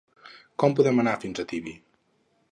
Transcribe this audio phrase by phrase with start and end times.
[0.63, 1.75] Com podem anar fins a Tibi?